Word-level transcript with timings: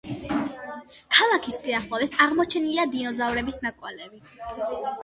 ქალაქის 1.17 1.59
სიახლოვეს 1.65 2.17
აღმოჩენილია 2.27 2.87
დინოზავრის 2.97 3.63
ნაკვალევი. 3.69 4.25